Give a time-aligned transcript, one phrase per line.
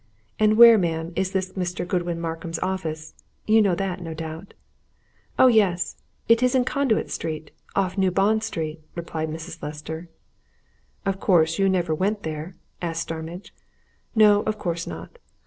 [0.39, 1.87] and where, ma'am, is this Mr.
[1.87, 3.13] Godwin Markham's office?
[3.45, 4.55] You know that, no doubt?"
[5.37, 5.95] "Oh, yes
[6.27, 9.61] it is in Conduit Street off New Bond Street," replied Mrs.
[9.61, 10.09] Lester.
[11.05, 13.53] "Of course you never went there?" asked Starmidge.
[14.15, 15.19] "No, of course not.